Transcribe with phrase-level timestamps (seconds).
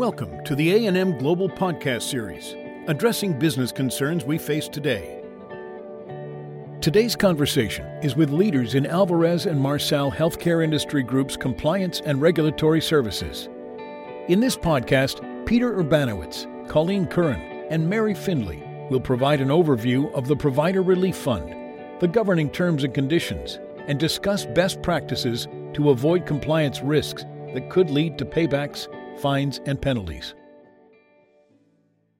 [0.00, 2.56] Welcome to the A&M Global Podcast Series,
[2.86, 5.22] addressing business concerns we face today.
[6.80, 12.80] Today's conversation is with leaders in Alvarez and Marsal Healthcare Industry Group's compliance and regulatory
[12.80, 13.50] services.
[14.28, 20.26] In this podcast, Peter Urbanowicz, Colleen Curran, and Mary Findley will provide an overview of
[20.26, 21.54] the Provider Relief Fund,
[22.00, 27.90] the governing terms and conditions, and discuss best practices to avoid compliance risks that could
[27.90, 28.88] lead to paybacks,
[29.20, 30.34] fines, and penalties.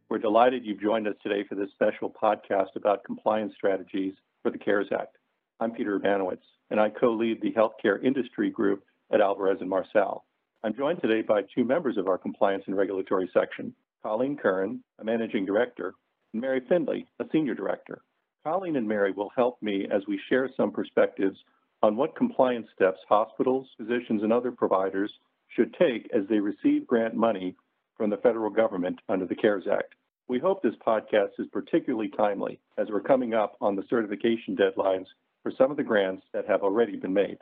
[0.09, 4.59] We're delighted you've joined us today for this special podcast about compliance strategies for the
[4.59, 5.17] CARES Act.
[5.61, 6.39] I'm Peter Urbanowicz,
[6.71, 8.83] and I co-lead the healthcare industry group
[9.13, 10.25] at Alvarez and Marsal.
[10.63, 15.05] I'm joined today by two members of our compliance and regulatory section, Colleen Curran, a
[15.05, 15.95] managing director,
[16.33, 18.03] and Mary Findley, a senior director.
[18.45, 21.37] Colleen and Mary will help me as we share some perspectives
[21.83, 25.13] on what compliance steps hospitals, physicians, and other providers
[25.55, 27.57] should take as they receive grant money
[27.97, 29.95] from the federal government under the CARES Act.
[30.29, 35.07] We hope this podcast is particularly timely as we're coming up on the certification deadlines
[35.43, 37.39] for some of the grants that have already been made.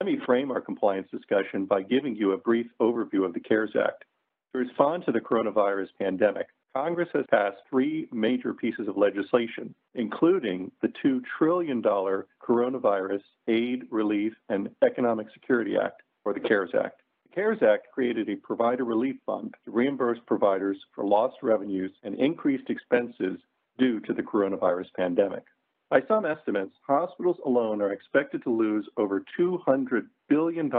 [0.00, 3.76] Let me frame our compliance discussion by giving you a brief overview of the CARES
[3.78, 4.04] Act.
[4.52, 10.72] To respond to the coronavirus pandemic, Congress has passed three major pieces of legislation, including
[10.80, 17.02] the $2 trillion Coronavirus Aid, Relief, and Economic Security Act, or the CARES Act.
[17.32, 22.14] The CARES Act created a provider relief fund to reimburse providers for lost revenues and
[22.16, 23.38] increased expenses
[23.78, 25.44] due to the coronavirus pandemic.
[25.88, 30.70] By some estimates, hospitals alone are expected to lose over $200 billion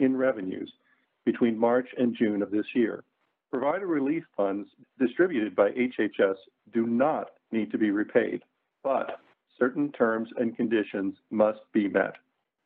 [0.00, 0.72] in revenues
[1.24, 3.04] between March and June of this year.
[3.52, 6.34] Provider relief funds distributed by HHS
[6.74, 8.42] do not need to be repaid,
[8.82, 9.20] but
[9.56, 12.16] certain terms and conditions must be met.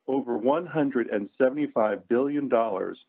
[0.09, 2.51] Over $175 billion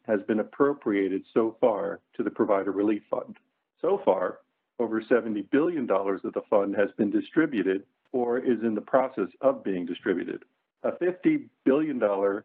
[0.07, 3.37] has been appropriated so far to the Provider Relief Fund.
[3.81, 4.39] So far,
[4.79, 9.63] over $70 billion of the fund has been distributed or is in the process of
[9.63, 10.43] being distributed.
[10.83, 11.99] A $50 billion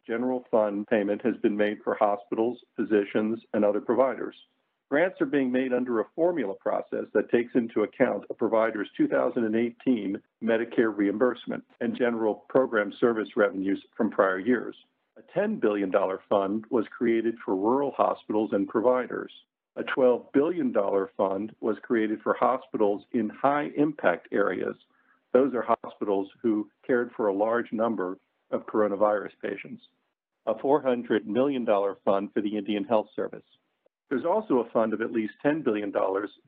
[0.07, 4.35] general fund payment has been made for hospitals, physicians, and other providers.
[4.93, 10.21] Grants are being made under a formula process that takes into account a provider's 2018
[10.45, 14.77] Medicare reimbursement and general program service revenues from prior years.
[15.17, 15.91] A $10 billion
[16.29, 19.33] fund was created for rural hospitals and providers.
[19.77, 20.75] A $12 billion
[21.17, 24.77] fund was created for hospitals in high impact areas.
[25.33, 28.19] Those are hospitals who cared for a large number
[28.51, 29.85] of coronavirus patients.
[30.45, 31.67] A $400 million
[32.05, 33.41] fund for the Indian Health Service.
[34.13, 35.91] There's also a fund of at least $10 billion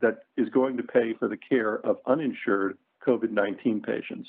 [0.02, 2.76] that is going to pay for the care of uninsured
[3.06, 4.28] COVID 19 patients.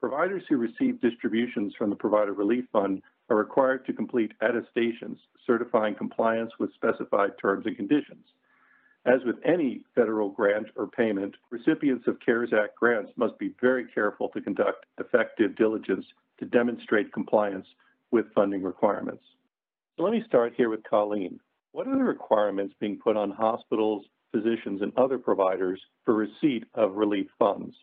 [0.00, 3.00] Providers who receive distributions from the Provider Relief Fund
[3.30, 8.26] are required to complete attestations certifying compliance with specified terms and conditions.
[9.06, 13.86] As with any federal grant or payment, recipients of CARES Act grants must be very
[13.94, 16.04] careful to conduct effective diligence
[16.38, 17.66] to demonstrate compliance
[18.10, 19.24] with funding requirements.
[19.96, 21.40] So let me start here with Colleen.
[21.74, 26.94] What are the requirements being put on hospitals, physicians, and other providers for receipt of
[26.94, 27.74] relief funds?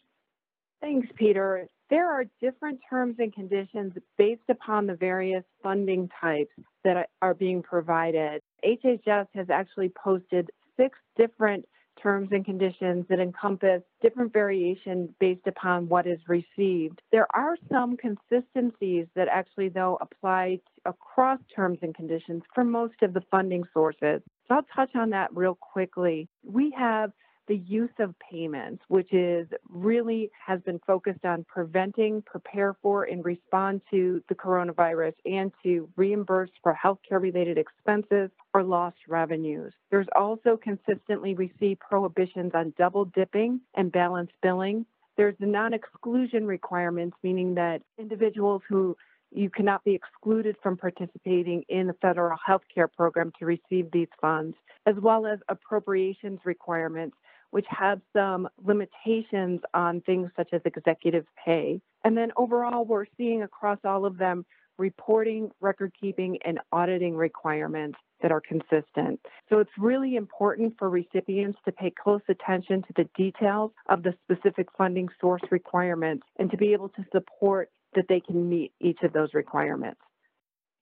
[0.80, 1.68] Thanks, Peter.
[1.90, 6.54] There are different terms and conditions based upon the various funding types
[6.86, 8.42] that are being provided.
[8.64, 11.66] HHS has actually posted six different
[12.02, 17.02] terms and conditions that encompass different variations based upon what is received.
[17.12, 23.14] There are some consistencies that actually, though, apply across terms and conditions for most of
[23.14, 24.22] the funding sources.
[24.48, 26.28] So I'll touch on that real quickly.
[26.44, 27.12] We have
[27.48, 33.26] the use of payments, which is really has been focused on preventing, prepare for, and
[33.26, 39.74] respond to the coronavirus and to reimburse for healthcare related expenses or lost revenues.
[39.90, 44.86] There's also consistently received prohibitions on double dipping and balance billing.
[45.18, 48.96] There's the non exclusion requirements, meaning that individuals who
[49.34, 54.10] you cannot be excluded from participating in the federal health care program to receive these
[54.20, 54.56] funds,
[54.86, 57.16] as well as appropriations requirements,
[57.52, 61.80] which have some limitations on things such as executive pay.
[62.04, 64.46] And then overall, we're seeing across all of them
[64.78, 69.20] reporting, record keeping, and auditing requirements that are consistent.
[69.50, 74.14] So it's really important for recipients to pay close attention to the details of the
[74.24, 79.00] specific funding source requirements and to be able to support that they can meet each
[79.04, 80.00] of those requirements.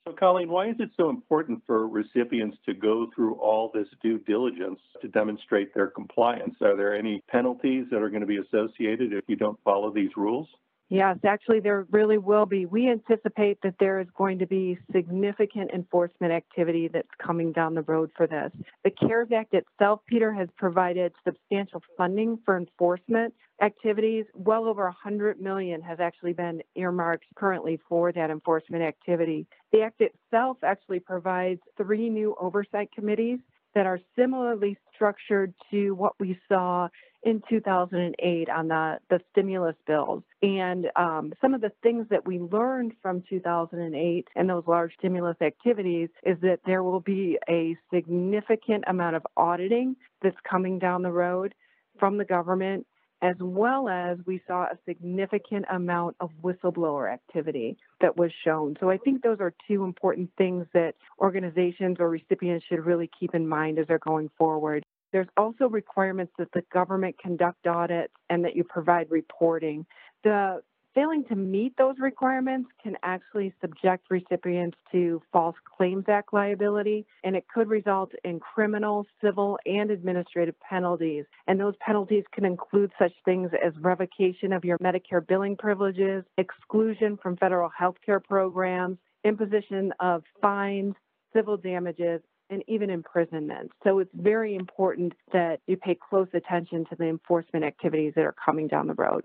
[0.07, 4.17] So, Colleen, why is it so important for recipients to go through all this due
[4.19, 6.55] diligence to demonstrate their compliance?
[6.61, 10.11] Are there any penalties that are going to be associated if you don't follow these
[10.15, 10.47] rules?
[10.91, 12.65] Yes, actually, there really will be.
[12.65, 17.83] We anticipate that there is going to be significant enforcement activity that's coming down the
[17.83, 18.51] road for this.
[18.83, 24.25] The CARES Act itself, Peter, has provided substantial funding for enforcement activities.
[24.33, 29.45] Well over 100 million has actually been earmarked currently for that enforcement activity.
[29.71, 33.38] The Act itself actually provides three new oversight committees
[33.75, 36.89] that are similarly structured to what we saw
[37.24, 40.24] in 2008 on the, the stimulus bills.
[40.42, 45.36] And um, some of the things that we learned from 2008 and those large stimulus
[45.42, 51.12] activities is that there will be a significant amount of auditing that's coming down the
[51.12, 51.54] road
[52.00, 52.88] from the government
[53.21, 58.75] as well as we saw a significant amount of whistleblower activity that was shown.
[58.80, 63.36] So I think those are two important things that organizations or recipients should really keep
[63.36, 64.86] in mind as they're going forward.
[65.12, 69.86] There's also requirements that the government conduct audits and that you provide reporting.
[70.24, 70.62] The
[70.99, 77.37] failing to meet those requirements can actually subject recipients to False Claims Act liability, and
[77.37, 81.23] it could result in criminal, civil, and administrative penalties.
[81.47, 87.17] And those penalties can include such things as revocation of your Medicare billing privileges, exclusion
[87.23, 90.95] from federal health care programs, imposition of fines,
[91.33, 92.19] civil damages,
[92.49, 93.71] and even imprisonment.
[93.85, 98.35] So it's very important that you pay close attention to the enforcement activities that are
[98.45, 99.23] coming down the road.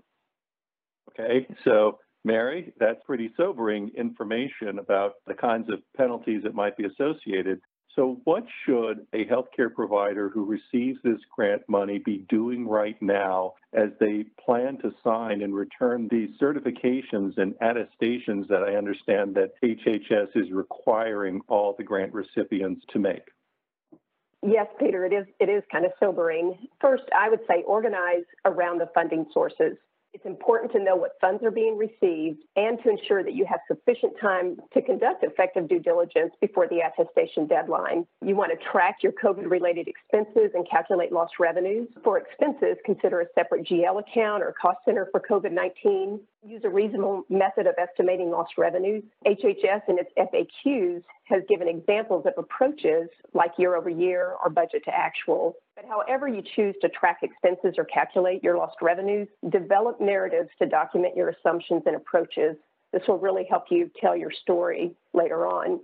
[1.11, 6.85] Okay, so Mary, that's pretty sobering information about the kinds of penalties that might be
[6.85, 7.61] associated.
[7.95, 13.53] So, what should a healthcare provider who receives this grant money be doing right now
[13.73, 19.51] as they plan to sign and return these certifications and attestations that I understand that
[19.63, 23.23] HHS is requiring all the grant recipients to make?
[24.45, 26.67] Yes, Peter, it is it is kind of sobering.
[26.81, 29.77] First, I would say organize around the funding sources.
[30.15, 33.59] It's important to know what funds are being received and to ensure that you have
[33.67, 38.07] sufficient time to conduct effective due diligence before the attestation deadline.
[38.23, 41.89] You want to track your COVID related expenses and calculate lost revenues.
[42.01, 46.21] For expenses, consider a separate GL account or cost center for COVID 19.
[46.47, 49.03] Use a reasonable method of estimating lost revenues.
[49.27, 54.85] HHS and its FAQs has given examples of approaches like year over year or budget
[54.85, 55.57] to actual.
[55.75, 60.67] But however you choose to track expenses or calculate your lost revenues, develop narratives to
[60.67, 62.55] document your assumptions and approaches.
[62.93, 65.81] This will really help you tell your story later on.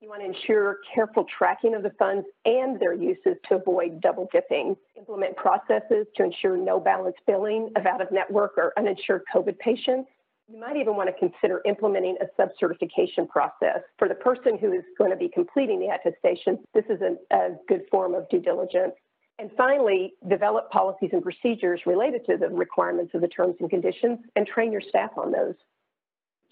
[0.00, 4.28] You want to ensure careful tracking of the funds and their uses to avoid double
[4.32, 4.76] dipping.
[4.96, 10.10] Implement processes to ensure no balance billing of out of network or uninsured COVID patients.
[10.46, 13.80] You might even want to consider implementing a sub certification process.
[13.98, 17.56] For the person who is going to be completing the attestation, this is a, a
[17.66, 18.92] good form of due diligence.
[19.38, 24.20] And finally, develop policies and procedures related to the requirements of the terms and conditions
[24.36, 25.54] and train your staff on those.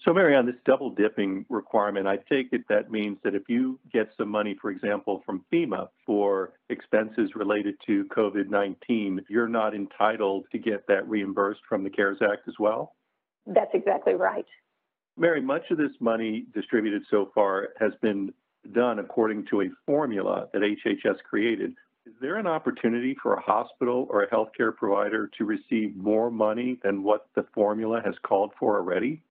[0.03, 3.79] So, Mary, on this double dipping requirement, I take it that means that if you
[3.93, 9.73] get some money, for example, from FEMA for expenses related to COVID 19, you're not
[9.73, 12.95] entitled to get that reimbursed from the CARES Act as well?
[13.47, 14.45] That's exactly right.
[15.15, 18.33] Mary, much of this money distributed so far has been
[18.73, 21.75] done according to a formula that HHS created.
[22.05, 26.77] Is there an opportunity for a hospital or a healthcare provider to receive more money
[26.83, 29.21] than what the formula has called for already?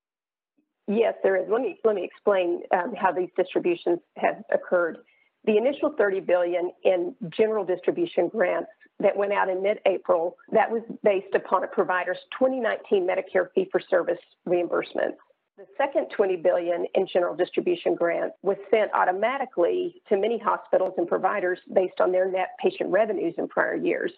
[0.88, 1.48] Yes, there is.
[1.50, 4.98] Let me let me explain um, how these distributions have occurred.
[5.44, 10.82] The initial 30 billion in general distribution grants that went out in mid-April, that was
[11.02, 15.16] based upon a provider's 2019 Medicare fee-for-service reimbursement.
[15.58, 21.06] The second 20 billion in general distribution grant was sent automatically to many hospitals and
[21.06, 24.12] providers based on their net patient revenues in prior years.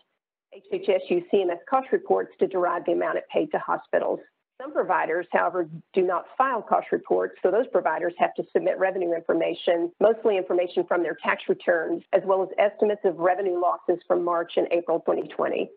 [0.54, 4.20] HHS used CMS cost reports to derive the amount it paid to hospitals.
[4.62, 9.12] Some providers, however, do not file cost reports, so those providers have to submit revenue
[9.12, 14.22] information, mostly information from their tax returns, as well as estimates of revenue losses from
[14.22, 15.68] March and April 2020.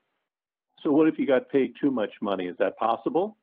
[0.83, 2.45] So, what if you got paid too much money?
[2.45, 3.35] Is that possible?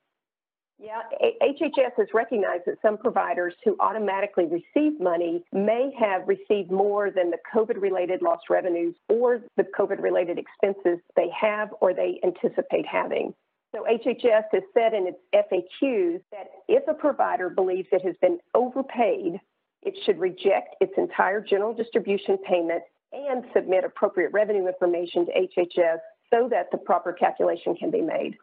[0.79, 1.03] Yeah,
[1.41, 7.31] HHS has recognized that some providers who automatically receive money may have received more than
[7.31, 12.87] the COVID related lost revenues or the COVID related expenses they have or they anticipate
[12.87, 13.35] having.
[13.75, 18.39] So HHS has said in its FAQs that if a provider believes it has been
[18.55, 19.41] overpaid,
[19.83, 25.99] it should reject its entire general distribution payment and submit appropriate revenue information to HHS
[26.33, 28.37] so that the proper calculation can be made.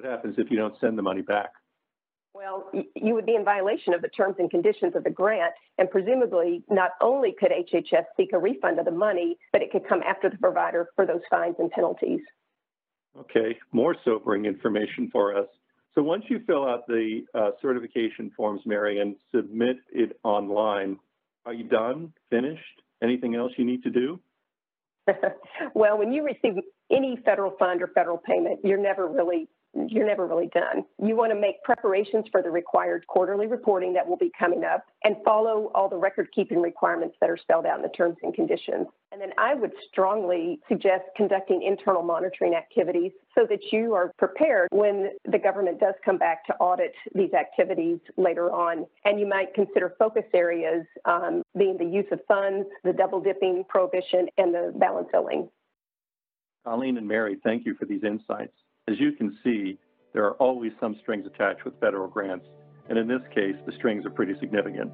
[0.00, 1.50] What happens if you don't send the money back?
[2.32, 5.90] Well, you would be in violation of the terms and conditions of the grant, and
[5.90, 10.00] presumably not only could HHS seek a refund of the money, but it could come
[10.02, 12.20] after the provider for those fines and penalties.
[13.18, 15.48] Okay, more sobering information for us.
[15.94, 20.98] So once you fill out the uh, certification forms, Mary, and submit it online,
[21.44, 22.62] are you done, finished?
[23.02, 24.18] Anything else you need to do?
[25.74, 26.54] well, when you receive
[26.90, 30.84] any federal fund or federal payment, you're never really you're never really done.
[31.02, 34.84] You want to make preparations for the required quarterly reporting that will be coming up
[35.04, 38.34] and follow all the record keeping requirements that are spelled out in the terms and
[38.34, 38.86] conditions.
[39.12, 44.68] And then I would strongly suggest conducting internal monitoring activities so that you are prepared
[44.72, 48.86] when the government does come back to audit these activities later on.
[49.04, 53.64] And you might consider focus areas um, being the use of funds, the double dipping
[53.68, 55.48] prohibition, and the balance owing.
[56.64, 58.52] Colleen and Mary, thank you for these insights.
[58.88, 59.78] As you can see,
[60.12, 62.46] there are always some strings attached with federal grants,
[62.88, 64.90] and in this case, the strings are pretty significant.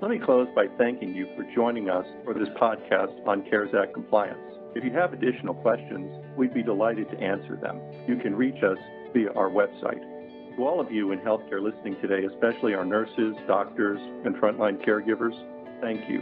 [0.00, 3.94] Let me close by thanking you for joining us for this podcast on CARES Act
[3.94, 4.38] compliance.
[4.76, 7.80] If you have additional questions, we'd be delighted to answer them.
[8.06, 8.78] You can reach us
[9.12, 10.00] via our website.
[10.56, 15.34] To all of you in healthcare listening today, especially our nurses, doctors, and frontline caregivers,
[15.80, 16.20] thank you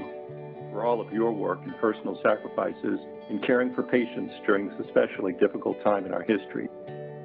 [0.73, 2.99] for all of your work and personal sacrifices
[3.29, 6.70] in caring for patients during this especially difficult time in our history.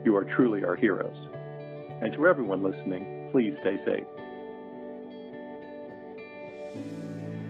[0.06, 1.18] You are truly our heroes.
[2.02, 4.06] And to everyone listening, please stay safe.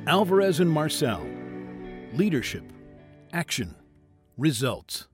[0.07, 1.21] Alvarez and Marsal
[2.13, 2.63] Leadership,
[3.33, 3.75] Action,
[4.37, 5.07] Results.